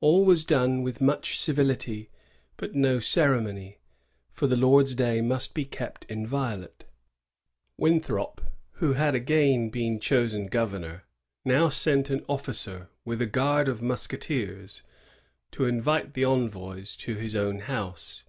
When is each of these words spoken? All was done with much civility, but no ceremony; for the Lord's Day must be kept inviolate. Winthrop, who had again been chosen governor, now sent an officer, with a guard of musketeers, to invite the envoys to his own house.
All 0.00 0.24
was 0.24 0.44
done 0.44 0.82
with 0.84 1.00
much 1.00 1.36
civility, 1.36 2.10
but 2.56 2.76
no 2.76 3.00
ceremony; 3.00 3.78
for 4.30 4.46
the 4.46 4.54
Lord's 4.54 4.94
Day 4.94 5.20
must 5.20 5.52
be 5.52 5.64
kept 5.64 6.04
inviolate. 6.08 6.84
Winthrop, 7.76 8.40
who 8.74 8.92
had 8.92 9.16
again 9.16 9.68
been 9.68 9.98
chosen 9.98 10.46
governor, 10.46 11.06
now 11.44 11.68
sent 11.70 12.08
an 12.08 12.24
officer, 12.28 12.88
with 13.04 13.20
a 13.20 13.26
guard 13.26 13.66
of 13.68 13.82
musketeers, 13.82 14.84
to 15.50 15.64
invite 15.64 16.14
the 16.14 16.22
envoys 16.24 16.94
to 16.98 17.16
his 17.16 17.34
own 17.34 17.58
house. 17.58 18.22